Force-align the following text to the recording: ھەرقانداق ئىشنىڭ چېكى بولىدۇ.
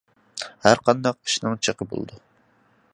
ھەرقانداق 0.67 1.19
ئىشنىڭ 1.29 1.61
چېكى 1.67 1.91
بولىدۇ. 1.93 2.21